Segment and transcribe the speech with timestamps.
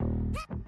[0.00, 0.67] えっ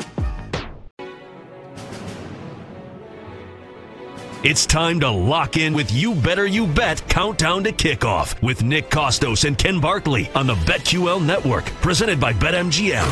[4.43, 8.89] It's time to lock in with You Better You Bet Countdown to Kickoff with Nick
[8.89, 13.05] Kostos and Ken Barkley on the BetQL Network, presented by BetMGM.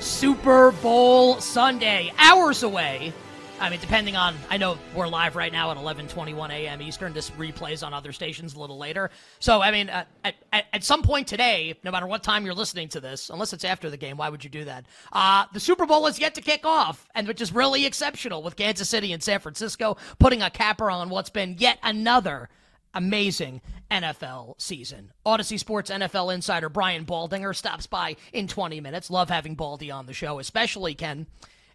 [0.00, 3.14] Super Bowl Sunday, hours away.
[3.60, 6.80] I mean, depending on, I know we're live right now at 11:21 a.m.
[6.80, 7.12] Eastern.
[7.12, 9.10] This replays on other stations a little later.
[9.40, 12.88] So, I mean, uh, at, at, some point today, no matter what time you're listening
[12.90, 14.86] to this, unless it's after the game, why would you do that?
[15.12, 18.54] Uh, the Super Bowl is yet to kick off, and which is really exceptional with
[18.54, 22.48] Kansas City and San Francisco putting a capper on what's been yet another
[22.94, 23.60] amazing
[23.90, 25.12] NFL season.
[25.26, 29.10] Audacy Sports NFL insider Brian Baldinger stops by in 20 minutes.
[29.10, 31.26] Love having Baldy on the show, especially Ken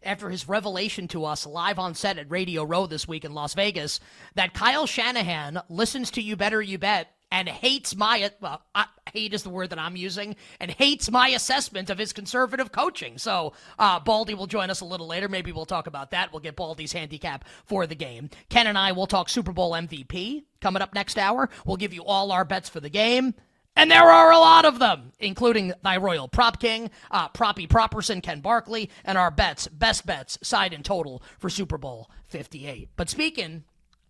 [0.06, 3.54] after his revelation to us live on set at Radio Row this week in Las
[3.54, 4.00] Vegas
[4.36, 9.34] that Kyle Shanahan listens to You Better You Bet and hates my well, I, hate
[9.34, 13.18] is the word that I'm using, and hates my assessment of his conservative coaching.
[13.18, 15.30] So uh, Baldy will join us a little later.
[15.30, 16.32] Maybe we'll talk about that.
[16.34, 18.30] We'll get Baldy's handicap for the game.
[18.50, 21.50] Ken and I will talk Super Bowl MVP coming up next hour.
[21.66, 23.34] We'll give you all our bets for the game.
[23.76, 28.22] And there are a lot of them, including thy royal prop king, uh, Proppy Properson,
[28.22, 32.90] Ken Barkley, and our bets, best bets, side and total for Super Bowl 58.
[32.96, 33.64] But speaking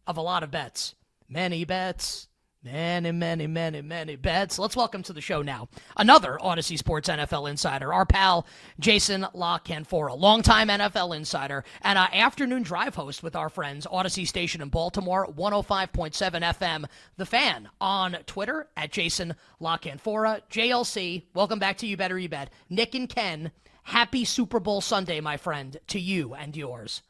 [0.06, 0.96] of a lot of bets,
[1.30, 2.28] many bets,
[2.66, 4.58] Many, many, many, many bets.
[4.58, 8.48] Let's welcome to the show now another Audacy Sports NFL insider, our pal
[8.80, 14.26] Jason La Canfora, longtime NFL insider and uh, afternoon drive host with our friends Audacy
[14.26, 16.86] Station in Baltimore, 105.7 FM.
[17.18, 20.40] The Fan on Twitter at Jason La Canfora.
[20.50, 22.50] JLC, welcome back to You Better You Bet.
[22.70, 23.52] Nick and Ken,
[23.84, 27.02] happy Super Bowl Sunday, my friend, to you and yours.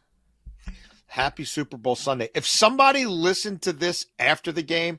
[1.06, 2.30] Happy Super Bowl Sunday.
[2.34, 4.98] If somebody listened to this after the game,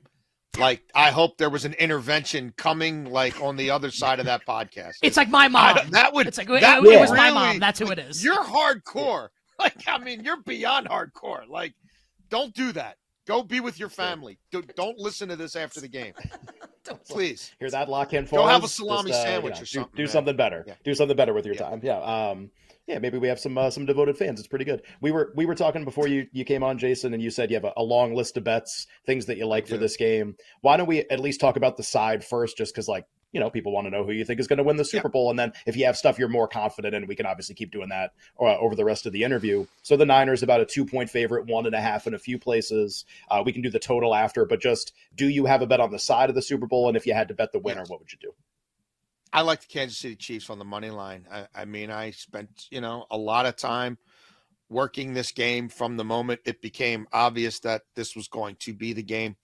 [0.59, 4.47] like I hope there was an intervention coming, like on the other side of that
[4.47, 4.95] podcast.
[5.03, 5.79] It's like my mom.
[5.91, 6.27] That would.
[6.27, 7.59] It's like that it, would it was really, my mom.
[7.59, 8.23] That's who it is.
[8.23, 9.29] You're hardcore.
[9.57, 11.47] Like I mean, you're beyond hardcore.
[11.49, 11.75] Like,
[12.29, 12.97] don't do that.
[13.25, 14.41] Go be with your family.
[14.51, 16.13] Don't listen to this after the game.
[17.09, 17.53] Please.
[17.59, 19.67] Hear that lock in for Go have a salami Just, uh, sandwich you know, or
[19.67, 19.97] something.
[19.97, 20.13] Do man.
[20.13, 20.65] something better.
[20.67, 20.75] Yeah.
[20.85, 21.69] Do something better with your Yeah.
[21.69, 21.81] time.
[21.83, 21.99] Yeah.
[21.99, 22.51] Um,
[22.87, 24.39] yeah, maybe we have some uh, some devoted fans.
[24.39, 24.83] It's pretty good.
[25.01, 27.57] We were we were talking before you you came on, Jason, and you said you
[27.57, 30.37] have a, a long list of bets, things that you like for this game.
[30.61, 33.51] Why don't we at least talk about the side first, just because like you know
[33.51, 35.39] people want to know who you think is going to win the Super Bowl, and
[35.39, 38.13] then if you have stuff you're more confident in, we can obviously keep doing that
[38.41, 39.67] uh, over the rest of the interview.
[39.83, 42.39] So the Niners about a two point favorite, one and a half in a few
[42.39, 43.05] places.
[43.29, 45.91] Uh, we can do the total after, but just do you have a bet on
[45.91, 47.99] the side of the Super Bowl, and if you had to bet the winner, what
[47.99, 48.33] would you do?
[49.33, 51.27] I like the Kansas City Chiefs on the money line.
[51.31, 53.99] I, I mean, I spent you know a lot of time
[54.71, 58.93] working this game from the moment it became obvious that this was going to be
[58.93, 59.37] the game.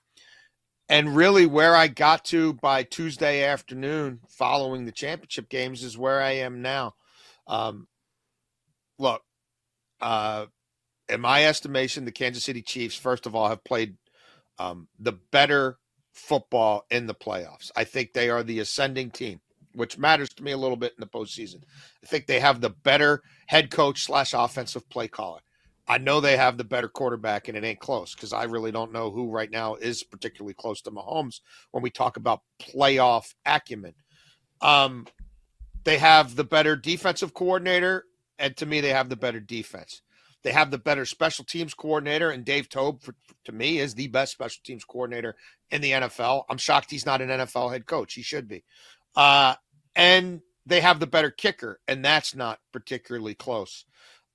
[0.91, 6.21] And really, where I got to by Tuesday afternoon following the championship games is where
[6.21, 6.95] I am now.
[7.47, 7.87] Um,
[8.99, 9.23] look,
[10.01, 10.47] uh,
[11.09, 13.99] in my estimation, the Kansas City Chiefs, first of all, have played
[14.59, 15.79] um, the better
[16.13, 17.71] football in the playoffs.
[17.77, 19.41] I think they are the ascending team,
[19.77, 21.63] which matters to me a little bit in the postseason.
[22.03, 25.41] I think they have the better head coach slash offensive play caller.
[25.91, 28.93] I know they have the better quarterback, and it ain't close because I really don't
[28.93, 31.41] know who right now is particularly close to Mahomes
[31.73, 33.95] when we talk about playoff acumen.
[34.61, 35.09] Um,
[35.83, 38.05] they have the better defensive coordinator,
[38.39, 40.03] and to me, they have the better defense.
[40.45, 43.17] They have the better special teams coordinator, and Dave Toub, for,
[43.47, 45.35] to me, is the best special teams coordinator
[45.73, 46.45] in the NFL.
[46.49, 48.15] I'm shocked he's not an NFL head coach.
[48.15, 48.63] He should be.
[49.17, 49.57] Uh,
[49.97, 53.87] and they have the better kicker, and that's not particularly close.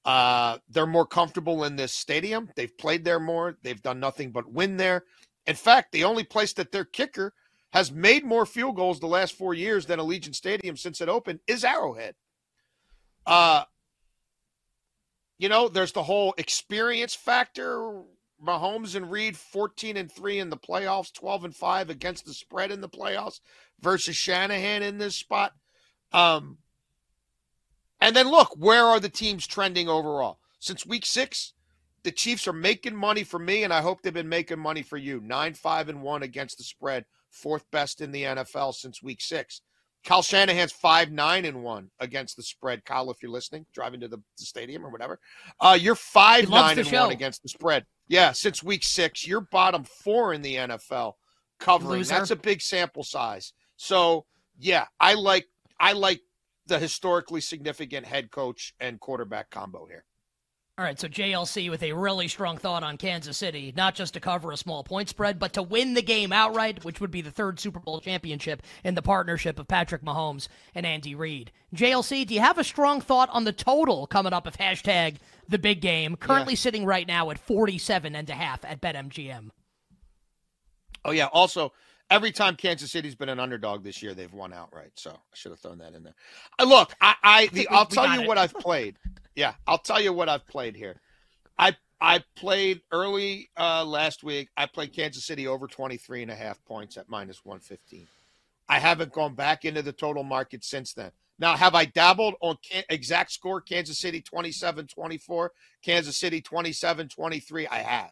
[0.05, 2.49] Uh, they're more comfortable in this stadium.
[2.55, 3.57] They've played there more.
[3.63, 5.03] They've done nothing but win there.
[5.47, 7.33] In fact, the only place that their kicker
[7.73, 11.39] has made more field goals the last four years than Allegiant Stadium since it opened
[11.47, 12.15] is Arrowhead.
[13.25, 13.63] Uh,
[15.39, 18.03] you know, there's the whole experience factor.
[18.45, 22.71] Mahomes and Reid 14 and 3 in the playoffs, 12 and 5 against the spread
[22.71, 23.39] in the playoffs
[23.79, 25.53] versus Shanahan in this spot.
[26.11, 26.59] Um
[28.01, 30.39] and then look, where are the teams trending overall?
[30.59, 31.53] Since week 6,
[32.03, 34.97] the Chiefs are making money for me and I hope they've been making money for
[34.97, 35.21] you.
[35.21, 39.61] 9-5 and 1 against the spread, fourth best in the NFL since week 6.
[40.05, 42.85] Kyle Shanahan's five nine and one against the spread.
[42.85, 45.19] Kyle, if you're listening, driving to the, the stadium or whatever,
[45.59, 47.05] uh, you're five nine and show.
[47.05, 47.85] one against the spread.
[48.07, 51.13] Yeah, since week six, you're bottom four in the NFL
[51.59, 51.99] covering.
[51.99, 52.13] Loser.
[52.13, 53.53] That's a big sample size.
[53.77, 54.25] So
[54.59, 55.47] yeah, I like
[55.79, 56.21] I like
[56.67, 60.05] the historically significant head coach and quarterback combo here.
[60.77, 64.19] All right, so JLC with a really strong thought on Kansas City, not just to
[64.19, 67.31] cover a small point spread, but to win the game outright, which would be the
[67.31, 71.53] third Super Bowl championship in the partnership of Patrick Mahomes and Andy Reid.
[71.73, 75.15] JLC, do you have a strong thought on the total coming up of hashtag
[75.47, 76.59] the big game, currently yeah.
[76.59, 79.51] sitting right now at 47 and a half at BetMGM?
[81.05, 81.27] Oh, yeah.
[81.27, 81.71] Also,
[82.09, 84.91] every time Kansas City's been an underdog this year, they've won outright.
[84.95, 86.15] So I should have thrown that in there.
[86.59, 88.27] Uh, look, I, I the, I'll tell you it.
[88.27, 88.97] what I've played.
[89.35, 91.01] Yeah, I'll tell you what I've played here.
[91.57, 94.49] I I played early uh, last week.
[94.57, 98.07] I played Kansas City over 23 and a half points at minus 115.
[98.67, 101.11] I haven't gone back into the total market since then.
[101.37, 102.57] Now, have I dabbled on
[102.89, 105.51] exact score Kansas City 27 24,
[105.83, 107.67] Kansas City 27 23?
[107.67, 108.11] I have.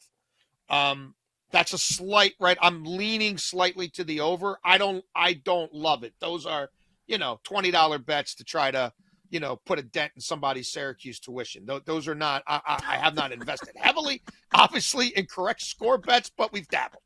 [0.69, 1.15] Um,
[1.53, 2.57] that's a slight right.
[2.61, 4.57] I'm leaning slightly to the over.
[4.65, 6.13] I don't I don't love it.
[6.19, 6.69] Those are,
[7.07, 8.91] you know, $20 bets to try to
[9.33, 11.65] you know, put a dent in somebody's Syracuse tuition.
[11.85, 14.21] Those are not, I, I have not invested heavily,
[14.53, 17.01] obviously, in correct score bets, but we've dabbled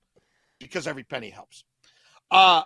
[0.60, 1.64] because every penny helps.
[2.30, 2.64] Uh,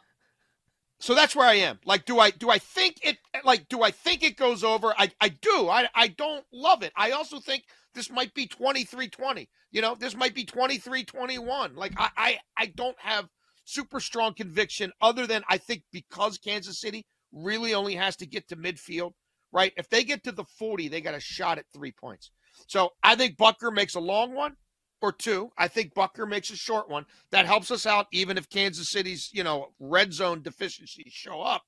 [0.99, 1.79] so that's where I am.
[1.85, 4.93] Like, do I do I think it like do I think it goes over?
[4.97, 5.69] I, I do.
[5.69, 6.91] I, I don't love it.
[6.95, 7.63] I also think
[7.93, 9.47] this might be 23-20.
[9.71, 11.75] You know, this might be 23-21.
[11.75, 13.27] Like I, I I don't have
[13.65, 18.47] super strong conviction other than I think because Kansas City really only has to get
[18.49, 19.11] to midfield
[19.51, 19.73] right?
[19.77, 22.31] If they get to the 40, they got a shot at three points.
[22.67, 24.55] So I think Butker makes a long one
[25.01, 25.49] or two.
[25.57, 27.05] I think Butker makes a short one.
[27.31, 31.63] That helps us out, even if Kansas City's, you know, red zone deficiencies show up.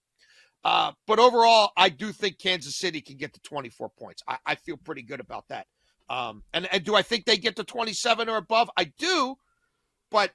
[0.63, 4.23] Uh, but overall, I do think Kansas City can get to 24 points.
[4.27, 5.67] I, I feel pretty good about that.
[6.09, 8.69] Um, and, and do I think they get to 27 or above?
[8.77, 9.35] I do,
[10.11, 10.31] but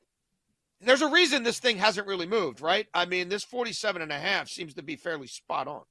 [0.80, 2.86] there's a reason this thing hasn't really moved, right?
[2.94, 5.82] I mean, this 47 and a half seems to be fairly spot on.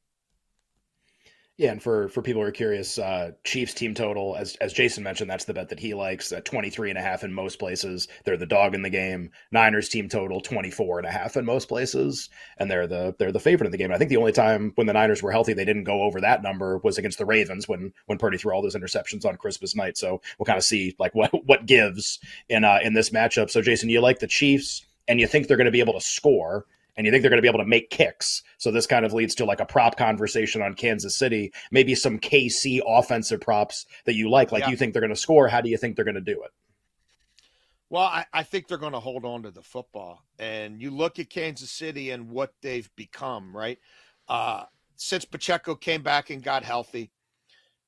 [1.58, 5.04] Yeah, and for for people who are curious, uh, Chiefs team total, as as Jason
[5.04, 8.08] mentioned, that's the bet that he likes at 23 and a half in most places.
[8.26, 9.32] They're the dog in the game.
[9.52, 13.40] Niners team total 24 and a half in most places, and they're the they're the
[13.40, 13.92] favorite in the game.
[13.92, 16.44] I think the only time when the Niners were healthy they didn't go over that
[16.44, 19.98] number was against the Ravens when when Purdy threw all those interceptions on Christmas night.
[19.98, 23.50] So we'll kind of see like what what gives in uh, in this matchup.
[23.50, 26.02] So Jason, you like the Chiefs and you think they're going to be able to
[26.02, 28.42] score and you think they're going to be able to make kicks.
[28.58, 32.20] So this kind of leads to like a prop conversation on Kansas City, maybe some
[32.20, 34.52] KC offensive props that you like.
[34.52, 34.70] Like yeah.
[34.70, 35.48] you think they're going to score.
[35.48, 36.52] How do you think they're going to do it?
[37.90, 40.24] Well, I, I think they're going to hold on to the football.
[40.40, 43.78] And you look at Kansas City and what they've become, right?
[44.28, 44.64] Uh,
[44.98, 47.12] since Pacheco came back and got healthy,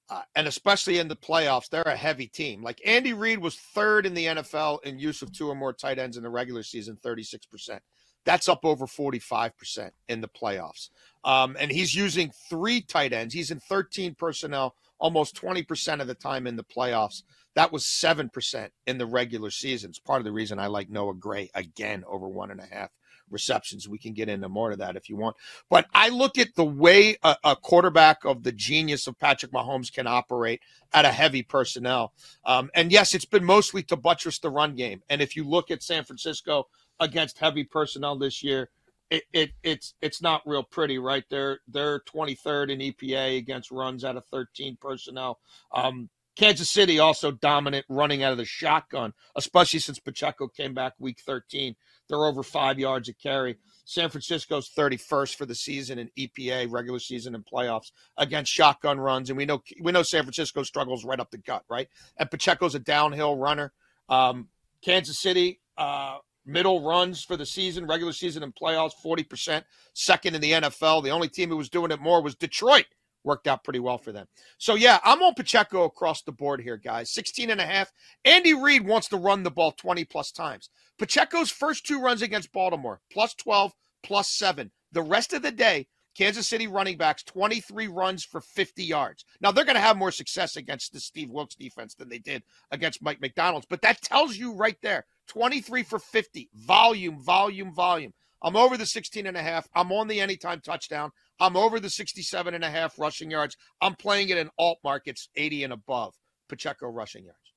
[0.10, 2.64] uh, and especially in the playoffs, they're a heavy team.
[2.64, 6.00] Like Andy Reid was third in the NFL in use of two or more tight
[6.00, 7.80] ends in the regular season, 36%.
[8.26, 10.90] That's up over 45% in the playoffs.
[11.24, 13.34] Um, and he's using three tight ends.
[13.34, 17.24] He's in 13 personnel almost 20% of the time in the playoffs.
[17.56, 19.90] That was 7% in the regular season.
[19.90, 22.92] It's part of the reason I like Noah Gray again over one and a half
[23.30, 23.88] receptions.
[23.88, 25.36] We can get into more of that if you want.
[25.70, 29.92] But I look at the way a, a quarterback of the genius of Patrick Mahomes
[29.92, 30.62] can operate
[30.94, 32.14] at a heavy personnel.
[32.46, 35.02] Um, and yes, it's been mostly to buttress the run game.
[35.10, 36.68] And if you look at San Francisco
[37.00, 38.70] against heavy personnel this year,
[39.10, 41.24] it, it it's it's not real pretty, right?
[41.30, 45.40] They're they're 23rd in EPA against runs out of 13 personnel.
[45.74, 50.94] Um, Kansas City also dominant running out of the shotgun, especially since Pacheco came back
[50.98, 51.76] week 13.
[52.08, 53.58] They're over five yards a carry.
[53.84, 59.30] San Francisco's 31st for the season in EPA, regular season and playoffs against shotgun runs.
[59.30, 61.90] And we know we know San Francisco struggles right up the gut, right?
[62.18, 63.74] And Pacheco's a downhill runner.
[64.08, 64.48] Um,
[64.82, 69.64] Kansas City, uh, middle runs for the season, regular season and playoffs, 40%,
[69.94, 71.04] second in the NFL.
[71.04, 72.86] The only team who was doing it more was Detroit
[73.24, 74.28] worked out pretty well for them.
[74.58, 77.12] So yeah, I'm on Pacheco across the board here, guys.
[77.12, 77.92] 16 and a half.
[78.26, 80.70] Andy Reid wants to run the ball 20 plus times.
[80.98, 84.72] Pacheco's first two runs against Baltimore, plus 12, plus 7.
[84.92, 89.24] The rest of the day, Kansas City running backs 23 runs for 50 yards.
[89.40, 92.44] Now they're going to have more success against the Steve Wilks defense than they did
[92.72, 96.50] against Mike Macdonald's, but that tells you right there 23 for 50.
[96.54, 98.14] Volume, volume, volume.
[98.42, 99.68] I'm over the 16 and a half.
[99.76, 101.12] I'm on the anytime touchdown.
[101.40, 103.56] I'm over the 67 and a half rushing yards.
[103.82, 106.14] I'm playing it in alt markets 80 and above.
[106.48, 107.54] Pacheco rushing yards.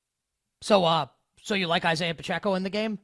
[0.60, 1.06] So uh
[1.40, 2.98] so you like Isaiah Pacheco in the game?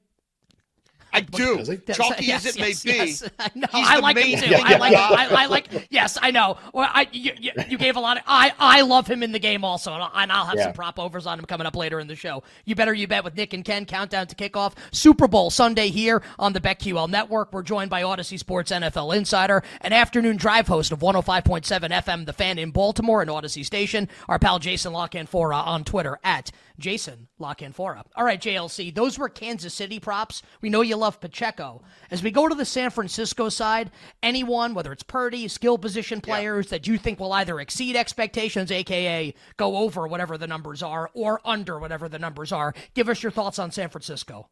[1.12, 1.64] I do.
[1.92, 3.22] Chalky yes, as it yes, may yes.
[3.22, 3.28] be.
[3.38, 3.66] I know.
[3.72, 4.46] I the like him main too.
[4.48, 4.92] thing I like.
[4.92, 5.86] about- I, I like.
[5.90, 6.58] Yes, I know.
[6.74, 8.24] Well, I you, you, you gave a lot of.
[8.26, 10.64] I I love him in the game also, and I'll, and I'll have Yeah.
[10.64, 12.42] some prop overs on him coming up later in the show.
[12.66, 13.86] You better you bet with Nick and Ken.
[13.86, 14.74] Countdown to kickoff.
[14.92, 17.52] Super Bowl Sunday here on the BetQL Network.
[17.52, 22.32] We're joined by Audacy Sports NFL Insider, an afternoon drive host of 105.7 FM, The
[22.34, 24.08] Fan in Baltimore, and Audacy Station.
[24.28, 28.04] Our pal Jason La Canfora on Twitter at Jason La Canfora.
[28.14, 28.94] All right, JLC.
[28.94, 30.42] Those were Kansas City props.
[30.60, 31.82] We know you love Pacheco.
[32.10, 33.90] As we go to the San Francisco side,
[34.22, 39.34] anyone, whether it's Purdy, skill position players that you think will either exceed expectations, aka
[39.56, 43.32] go over whatever the numbers are, or under whatever the numbers are, give us your
[43.32, 44.48] thoughts on San Francisco.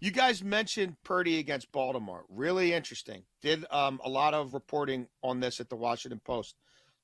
[0.00, 2.24] You guys mentioned Purdy against Baltimore.
[2.28, 3.22] Really interesting.
[3.40, 6.56] Did um, a lot of reporting on this at the Washington Post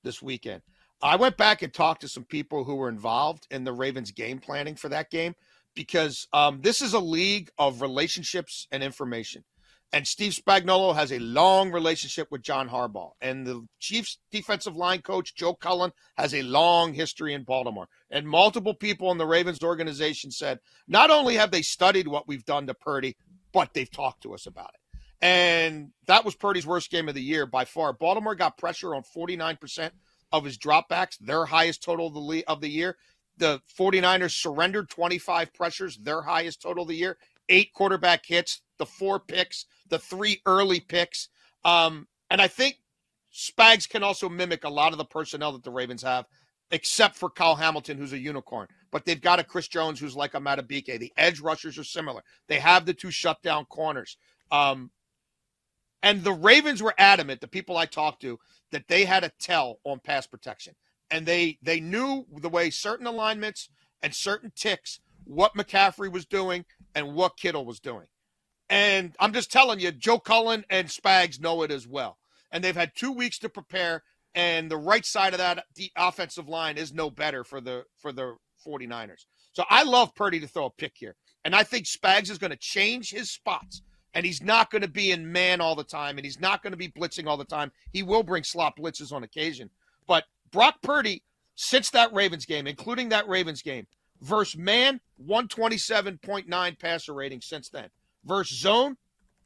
[0.03, 0.63] this weekend.
[1.03, 4.39] I went back and talked to some people who were involved in the Ravens game
[4.39, 5.35] planning for that game
[5.75, 9.45] because um, this is a league of relationships and information.
[9.93, 13.11] And Steve Spagnuolo has a long relationship with John Harbaugh.
[13.21, 17.89] And the Chiefs defensive line coach, Joe Cullen, has a long history in Baltimore.
[18.11, 22.45] And multiple people in the Ravens organization said, not only have they studied what we've
[22.45, 23.17] done to Purdy,
[23.53, 24.81] but they've talked to us about it.
[25.23, 27.93] And that was Purdy's worst game of the year by far.
[27.93, 29.91] Baltimore got pressure on 49%
[30.33, 32.97] of his dropbacks, their highest total of the, of the year.
[33.41, 37.17] The 49ers surrendered 25 pressures, their highest total of the year.
[37.49, 41.29] Eight quarterback hits, the four picks, the three early picks.
[41.65, 42.77] Um, and I think
[43.33, 46.27] Spags can also mimic a lot of the personnel that the Ravens have,
[46.71, 48.69] except for Kyle Hamilton, who's a unicorn.
[48.91, 50.99] But they've got a Chris Jones who's like a Madubuike.
[50.99, 52.23] The edge rushers are similar.
[52.47, 54.19] They have the two shutdown corners.
[54.53, 54.91] Um,
[56.03, 58.39] and the Ravens were adamant, the people I talked to,
[58.71, 60.75] that they had a tell on pass protection.
[61.11, 63.69] And they they knew the way certain alignments
[64.03, 66.65] and certain ticks, what McCaffrey was doing
[66.95, 68.07] and what Kittle was doing.
[68.69, 72.19] And I'm just telling you, Joe Cullen and Spags know it as well.
[72.53, 74.05] And they've had two weeks to prepare.
[74.35, 78.13] And the right side of that the offensive line is no better for the for
[78.13, 79.25] the 49ers.
[79.53, 81.17] So I love Purdy to throw a pick here.
[81.45, 83.83] And I think Spags is going to change his spots.
[84.13, 86.19] And he's not going to be in man all the time.
[86.19, 87.73] And he's not going to be blitzing all the time.
[87.93, 89.71] He will bring slot blitzes on occasion.
[90.07, 91.23] But Brock Purdy,
[91.55, 93.87] since that Ravens game, including that Ravens game,
[94.21, 97.89] versus man, 127.9 passer rating since then.
[98.25, 98.97] Versus zone,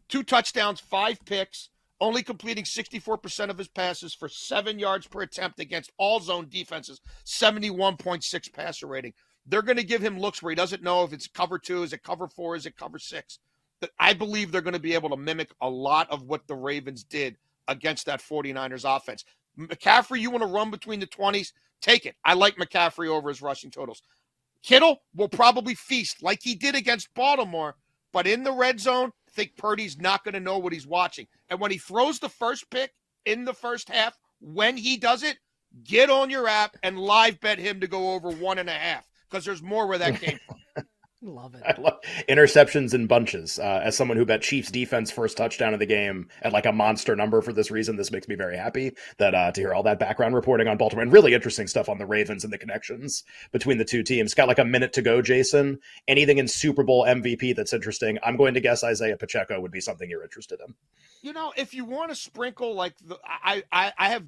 [0.09, 1.71] two touchdowns, five picks,
[2.01, 7.01] only completing 64% of his passes for seven yards per attempt against all zone defenses,
[7.25, 9.13] 71.6 passer rating.
[9.47, 11.93] They're going to give him looks where he doesn't know if it's cover two, is
[11.93, 13.39] it cover four, is it cover six.
[13.99, 17.05] I believe they're going to be able to mimic a lot of what the Ravens
[17.05, 17.37] did
[17.69, 19.25] against that 49ers offense.
[19.59, 21.53] McCaffrey, you want to run between the 20s?
[21.81, 22.17] Take it.
[22.25, 24.03] I like McCaffrey over his rushing totals.
[24.63, 27.77] Kittle will probably feast like he did against Baltimore,
[28.13, 31.27] but in the red zone, I think Purdy's not going to know what he's watching.
[31.51, 32.93] And when he throws the first pick
[33.27, 35.37] in the first half, when he does it,
[35.83, 39.07] get on your app and live bet him to go over one and a half
[39.29, 40.54] because there's more where that came from.
[41.25, 41.63] Love it.
[41.67, 43.59] I love interceptions in bunches.
[43.59, 46.73] Uh, as someone who bet Chiefs defense first touchdown of the game at like a
[46.73, 49.83] monster number for this reason, this makes me very happy that uh, to hear all
[49.85, 53.25] that background reporting on Baltimore and really interesting stuff on the Ravens and the connections
[53.53, 54.35] between the two teams.
[54.35, 55.79] Got like a minute to go, Jason.
[56.07, 58.19] Anything in Super Bowl MVP that's interesting?
[58.23, 60.75] I'm going to guess Isaiah Pacheco would be something you're interested in.
[61.23, 64.27] You know, if you want to sprinkle like the, I, I, I have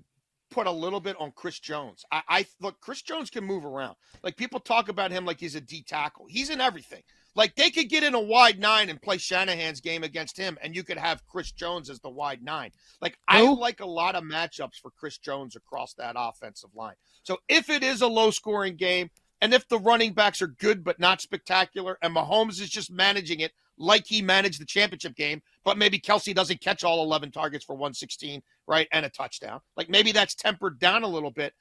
[0.50, 2.04] put a little bit on Chris Jones.
[2.10, 3.96] I, I look, Chris Jones can move around.
[4.22, 6.26] Like people talk about him like he's a D tackle.
[6.28, 7.02] He's in everything.
[7.34, 10.74] Like they could get in a wide nine and play Shanahan's game against him, and
[10.74, 12.70] you could have Chris Jones as the wide nine.
[13.00, 16.94] Like I like a lot of matchups for Chris Jones across that offensive line.
[17.22, 19.10] So if it is a low scoring game,
[19.42, 23.40] and if the running backs are good but not spectacular, and Mahomes is just managing
[23.40, 27.64] it like he managed the championship game, but maybe Kelce doesn't catch all 11 targets
[27.64, 28.88] for 116, right?
[28.92, 29.60] And a touchdown.
[29.76, 31.54] Like maybe that's tempered down a little bit.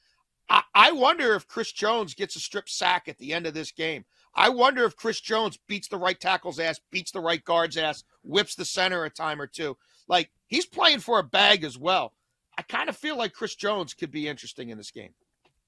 [0.49, 3.71] I, I wonder if Chris Jones gets a strip sack at the end of this
[3.71, 4.05] game.
[4.35, 8.03] I wonder if Chris Jones beats the right tackle's ass, beats the right guard's ass,
[8.23, 9.77] whips the center a time or two.
[10.07, 12.13] Like he's playing for a bag as well.
[12.57, 15.13] I kind of feel like Chris Jones could be interesting in this game.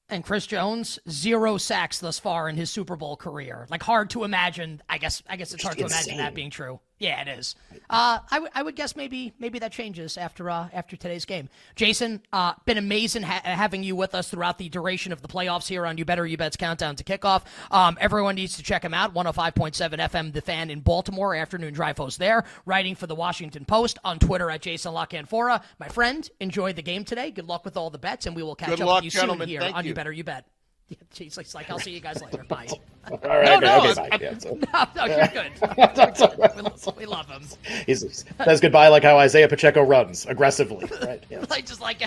[0.10, 3.68] And Chris Jones, zero sacks thus far in his Super Bowl career.
[3.70, 4.82] Like hard to imagine.
[4.88, 5.22] I guess.
[5.28, 6.80] I guess it's hard to imagine that being true.
[7.00, 7.56] Yeah, it is.
[7.90, 11.48] Uh, I, w- I would guess maybe maybe that changes after uh, after today's game.
[11.76, 15.68] Jason, uh, been amazing ha- having you with us throughout the duration of the playoffs
[15.68, 17.44] here on You Better You Bet's countdown to kickoff.
[17.70, 19.14] Um, everyone needs to check him out.
[19.14, 24.00] 105.7 FM, The Fan in Baltimore, afternoon drive host there, writing for the Washington Post
[24.04, 25.62] on Twitter at Jason La Canfora.
[25.80, 27.30] My friend, enjoy the game today.
[27.30, 29.20] Good luck with all the bets, and we will catch Good up luck, with you
[29.20, 29.90] soon here Thank on you.
[29.90, 30.46] You Better You Bet.
[31.20, 32.44] Yeah, like I'll see you guys later.
[32.48, 32.68] Bye.
[33.12, 34.18] All right, No, okay, no, okay, bye.
[34.22, 35.52] Yeah, so- no, no, you're good.
[35.60, 36.56] Good.
[36.56, 37.44] We, lo- we love him.
[37.86, 38.26] He says
[38.62, 40.86] goodbye like how Isaiah Pacheco runs aggressively.
[41.02, 41.24] Right.
[41.30, 41.44] Yeah.
[41.50, 42.02] like just like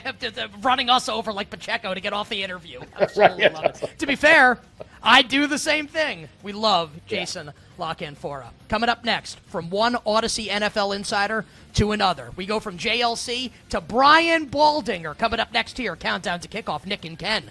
[0.62, 2.80] running us over like Pacheco to get off the interview.
[3.00, 3.98] Absolutely Right, love it.
[3.98, 4.58] To be fair,
[5.02, 6.28] I do the same thing.
[6.42, 8.48] We love Jason La Canfora.
[8.68, 11.44] Coming up next, from one Audacy NFL insider
[11.74, 15.16] to another, we go from JLC to Brian Baldinger.
[15.18, 16.86] Coming up next here, countdown to kickoff.
[16.86, 17.50] Nick and Ken